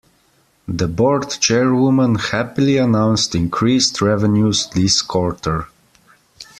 [0.67, 5.67] The board chairwoman happily announced increased revenues this quarter.